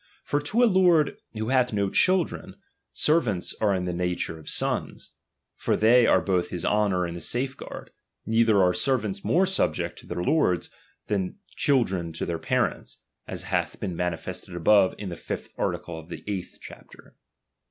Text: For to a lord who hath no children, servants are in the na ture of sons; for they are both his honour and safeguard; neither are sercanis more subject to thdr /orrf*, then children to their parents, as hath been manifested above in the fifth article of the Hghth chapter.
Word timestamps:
For 0.23 0.41
to 0.41 0.63
a 0.63 0.65
lord 0.65 1.15
who 1.35 1.49
hath 1.49 1.73
no 1.73 1.91
children, 1.91 2.55
servants 2.91 3.53
are 3.61 3.71
in 3.75 3.85
the 3.85 3.93
na 3.93 4.15
ture 4.17 4.39
of 4.39 4.49
sons; 4.49 5.11
for 5.57 5.75
they 5.75 6.07
are 6.07 6.19
both 6.21 6.49
his 6.49 6.65
honour 6.65 7.05
and 7.05 7.21
safeguard; 7.21 7.91
neither 8.25 8.63
are 8.63 8.73
sercanis 8.73 9.23
more 9.23 9.45
subject 9.45 9.99
to 9.99 10.07
thdr 10.07 10.25
/orrf*, 10.27 10.71
then 11.05 11.37
children 11.55 12.11
to 12.13 12.25
their 12.25 12.39
parents, 12.39 12.97
as 13.27 13.43
hath 13.43 13.79
been 13.79 13.95
manifested 13.95 14.55
above 14.55 14.95
in 14.97 15.09
the 15.09 15.15
fifth 15.15 15.49
article 15.55 15.99
of 15.99 16.09
the 16.09 16.23
Hghth 16.23 16.57
chapter. 16.61 17.15